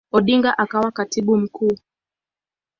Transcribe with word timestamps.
Odinga 0.11 0.51
akawa 0.57 0.91
Katibu 0.91 1.37
Mkuu. 1.37 1.77